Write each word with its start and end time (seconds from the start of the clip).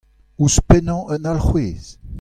Ouzhpennañ 0.41 1.01
un 1.15 1.23
alcʼhwez? 1.31 1.85